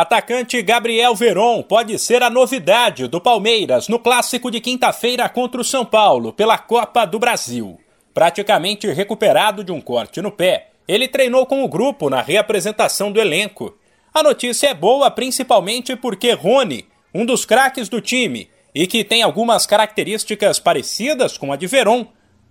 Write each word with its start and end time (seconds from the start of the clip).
Atacante 0.00 0.62
Gabriel 0.62 1.12
Veron 1.12 1.60
pode 1.60 1.98
ser 1.98 2.22
a 2.22 2.30
novidade 2.30 3.08
do 3.08 3.20
Palmeiras 3.20 3.88
no 3.88 3.98
clássico 3.98 4.48
de 4.48 4.60
quinta-feira 4.60 5.28
contra 5.28 5.60
o 5.60 5.64
São 5.64 5.84
Paulo 5.84 6.32
pela 6.32 6.56
Copa 6.56 7.04
do 7.04 7.18
Brasil. 7.18 7.80
Praticamente 8.14 8.86
recuperado 8.92 9.64
de 9.64 9.72
um 9.72 9.80
corte 9.80 10.22
no 10.22 10.30
pé, 10.30 10.68
ele 10.86 11.08
treinou 11.08 11.44
com 11.46 11.64
o 11.64 11.68
grupo 11.68 12.08
na 12.08 12.22
reapresentação 12.22 13.10
do 13.10 13.20
elenco. 13.20 13.76
A 14.14 14.22
notícia 14.22 14.68
é 14.68 14.72
boa 14.72 15.10
principalmente 15.10 15.96
porque 15.96 16.30
Rony, 16.30 16.86
um 17.12 17.26
dos 17.26 17.44
craques 17.44 17.88
do 17.88 18.00
time 18.00 18.48
e 18.72 18.86
que 18.86 19.02
tem 19.02 19.24
algumas 19.24 19.66
características 19.66 20.60
parecidas 20.60 21.36
com 21.36 21.52
a 21.52 21.56
de 21.56 21.66
Veron, 21.66 22.06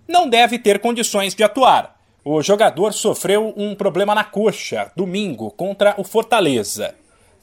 não 0.05 0.27
deve 0.27 0.59
ter 0.59 0.79
condições 0.79 1.33
de 1.33 1.45
atuar. 1.45 1.95
O 2.25 2.41
jogador 2.41 2.91
sofreu 2.91 3.53
um 3.55 3.73
problema 3.73 4.13
na 4.13 4.25
coxa 4.25 4.91
domingo 4.97 5.49
contra 5.51 5.95
o 5.97 6.03
Fortaleza. 6.03 6.93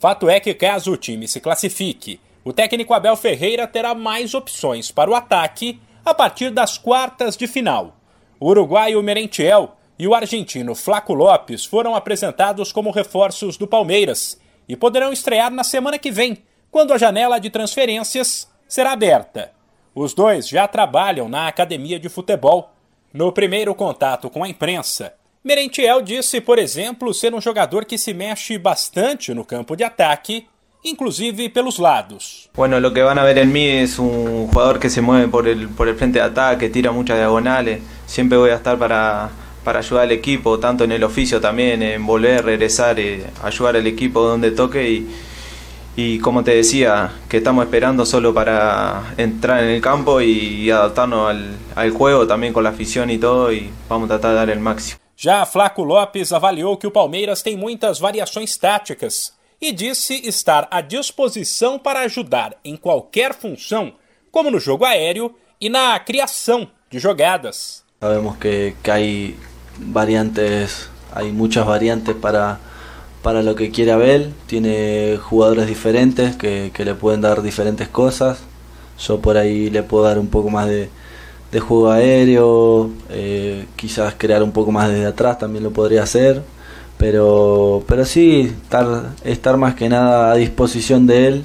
Fato 0.05 0.29
é 0.29 0.39
que, 0.39 0.53
caso 0.53 0.93
o 0.93 0.99
time 0.99 1.27
se 1.27 1.41
classifique, 1.41 2.21
o 2.45 2.53
técnico 2.53 2.93
Abel 2.93 3.17
Ferreira 3.17 3.67
terá 3.67 3.95
mais 3.95 4.35
opções 4.35 4.91
para 4.91 5.11
o 5.11 5.15
ataque 5.15 5.81
a 6.05 6.13
partir 6.13 6.51
das 6.51 6.77
quartas 6.77 7.39
de 7.39 7.47
final. 7.47 7.97
O 8.39 8.49
uruguaio 8.51 9.03
Merentiel 9.03 9.75
e 9.99 10.07
o 10.07 10.15
argentino 10.15 10.75
Flaco 10.75 11.15
Lopes 11.15 11.65
foram 11.65 11.95
apresentados 11.95 12.71
como 12.71 12.91
reforços 12.91 13.57
do 13.57 13.67
Palmeiras 13.67 14.39
e 14.69 14.77
poderão 14.77 15.11
estrear 15.11 15.51
na 15.51 15.65
semana 15.65 15.99
que 15.99 16.11
vem, 16.11 16.37
quando 16.71 16.93
a 16.93 16.99
janela 16.99 17.39
de 17.39 17.49
transferências 17.49 18.47
será 18.69 18.93
aberta. 18.93 19.53
Os 19.95 20.13
dois 20.13 20.47
já 20.47 20.69
trabalham 20.69 21.31
na 21.31 21.49
academia 21.49 21.99
de 21.99 22.11
futebol. 22.11 22.75
No 23.11 23.33
primeiro 23.33 23.75
contato 23.75 24.29
com 24.29 24.45
a 24.45 24.49
imprensa, 24.51 25.15
Merentiel 25.47 26.03
disse, 26.03 26.41
por 26.41 26.59
exemplo, 26.59 27.13
ser 27.13 27.35
um 27.35 27.39
jogador 27.39 27.85
que 27.85 27.99
se 27.99 28.15
mexe 28.15 28.57
bastante 28.57 29.35
no 29.35 29.45
campo 29.45 29.77
de 29.77 29.85
ataque, 29.85 30.47
inclusive 30.83 31.51
pelos 31.51 31.79
lados. 31.79 32.49
Bueno, 32.55 32.81
lo 32.81 32.95
que 32.95 33.03
van 33.03 33.19
a 33.19 33.25
ver 33.25 33.37
en 33.37 33.53
mí 33.53 33.67
es 33.67 33.99
un 33.99 34.47
jugador 34.47 34.79
que 34.79 34.89
se 34.89 35.03
mueve 35.03 35.29
por 35.29 35.47
el, 35.47 35.69
por 35.69 35.87
el 35.87 35.97
frente 35.97 36.19
de 36.19 36.25
ataque, 36.25 36.71
tira 36.71 36.93
muchas 36.93 37.19
diagonales. 37.19 37.83
Siempre 38.07 38.39
voy 38.39 38.53
a 38.53 38.55
estar 38.55 38.79
para, 38.79 39.29
para 39.63 39.81
ayudar 39.81 40.05
al 40.05 40.13
equipo, 40.13 40.59
tanto 40.59 40.85
en 40.85 40.93
el 40.93 41.05
oficio 41.05 41.43
también, 41.43 41.83
en 41.83 42.07
volver, 42.07 42.43
regresar, 42.43 42.99
eh, 42.99 43.27
ayudar 43.43 43.77
al 43.77 43.87
equipo 43.87 44.23
donde 44.23 44.51
toque 44.51 44.89
y, 44.89 45.11
y 45.95 46.21
como 46.21 46.43
te 46.43 46.53
decía, 46.53 47.13
que 47.29 47.37
estamos 47.37 47.67
esperando 47.67 48.07
solo 48.07 48.33
para 48.33 49.13
entrar 49.19 49.63
en 49.63 49.69
el 49.69 49.83
campo 49.83 50.23
y, 50.23 50.71
adaptarnos 50.71 51.29
al, 51.29 51.55
al 51.75 51.91
juego 51.91 52.27
también 52.27 52.55
con 52.55 52.65
la 52.65 52.71
afición 52.71 53.11
y 53.11 53.19
todo 53.19 53.53
y 53.53 53.69
vamos 53.91 54.07
a 54.07 54.15
tratar 54.15 54.31
de 54.31 54.37
dar 54.37 54.49
el 54.49 54.61
máximo. 54.61 55.04
Já 55.17 55.47
Flaco 55.47 55.85
Lopes 55.85 56.33
avaliou 56.33 56.77
que 56.77 56.87
o 56.87 56.91
Palmeiras 56.91 57.43
tem 57.43 57.57
muitas 57.57 57.99
variações 57.99 58.57
táticas 58.57 59.33
e 59.61 59.71
disse 59.73 60.15
estar 60.27 60.67
à 60.71 60.81
disposição 60.81 61.79
para 61.79 62.01
ajudar 62.01 62.57
em 62.65 62.77
qualquer 62.77 63.33
função, 63.33 63.95
como 64.31 64.51
no 64.51 64.59
jogo 64.59 64.85
aéreo 64.85 65.35
e 65.61 65.69
na 65.69 65.99
criação 66.01 66.69
de 66.91 66.99
jogadas. 66.99 67.85
Sabemos 68.01 68.37
que, 68.37 68.75
que 68.83 68.91
hay 68.91 69.37
variantes, 69.79 70.91
hay 71.13 71.31
muchas 71.31 71.65
variantes 71.65 72.15
para, 72.17 72.59
para 73.23 73.41
lo 73.41 73.55
que 73.55 73.71
quiere 73.71 73.93
Abel, 73.93 74.35
tiene 74.47 75.17
jugadores 75.23 75.67
diferentes 75.67 76.35
que, 76.37 76.73
que 76.75 76.85
le 76.85 76.95
pueden 76.95 77.21
dar 77.21 77.41
diferentes 77.41 77.89
cosas, 77.89 78.41
yo 78.99 79.21
por 79.21 79.37
ahí 79.37 79.71
le 79.71 79.85
puedo 79.85 80.05
dar 80.05 80.19
un 80.19 80.29
poco 80.29 80.51
más 80.51 80.67
de, 80.67 80.91
de 81.55 81.61
juego 81.61 81.89
aéreo, 81.89 82.91
eh, 83.09 83.67
quizás 83.77 84.17
crear 84.19 84.43
un 84.43 84.51
poco 84.51 84.73
más 84.73 84.89
desde 84.89 85.07
atrás 85.07 85.39
también 85.39 85.63
lo 85.63 85.71
podría 85.71 86.03
hacer, 86.03 86.43
pero, 86.99 87.85
pero 87.87 88.05
sí, 88.05 88.53
estar, 88.65 89.13
estar 89.23 89.57
más 89.57 89.77
que 89.77 89.89
nada 89.89 90.33
a 90.33 90.35
disposición 90.35 91.07
de 91.07 91.29
él, 91.29 91.45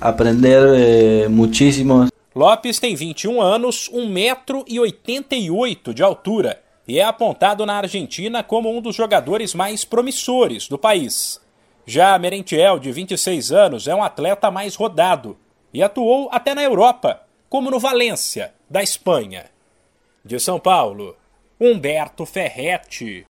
aprender 0.00 0.74
eh, 0.76 1.28
muchísimo. 1.30 2.08
Lopes 2.34 2.78
tem 2.78 2.94
21 2.94 3.40
anos, 3.40 3.90
1,88 3.90 4.08
metro 4.10 4.64
e 4.68 4.78
88 4.78 5.94
de 5.94 6.02
altura 6.02 6.62
e 6.86 6.98
é 6.98 7.04
apontado 7.04 7.64
na 7.64 7.78
Argentina 7.78 8.42
como 8.42 8.70
um 8.70 8.82
dos 8.82 8.94
jogadores 8.94 9.54
mais 9.54 9.82
promissores 9.82 10.68
do 10.68 10.76
país. 10.76 11.40
Já 11.86 12.18
Merentiel, 12.18 12.78
de 12.78 12.92
26 12.92 13.50
anos, 13.50 13.88
é 13.88 13.94
um 13.94 14.02
atleta 14.02 14.50
mais 14.50 14.74
rodado 14.74 15.38
e 15.72 15.82
atuou 15.82 16.28
até 16.30 16.54
na 16.54 16.62
Europa, 16.62 17.22
como 17.48 17.70
no 17.70 17.78
Valência, 17.78 18.52
da 18.68 18.82
Espanha. 18.82 19.50
De 20.24 20.38
São 20.38 20.60
Paulo, 20.60 21.16
Humberto 21.58 22.26
Ferretti. 22.26 23.26